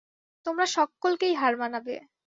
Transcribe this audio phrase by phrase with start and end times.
[0.45, 1.95] তোমরা সক্কলকেই হার মানাবে।